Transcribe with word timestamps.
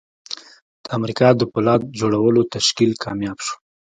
د 0.83 0.85
امریکا 0.97 1.27
د 1.35 1.41
پولاد 1.51 1.81
جوړولو 1.99 2.41
تشکیل 2.55 2.91
کامیاب 3.03 3.37
شو 3.45 3.55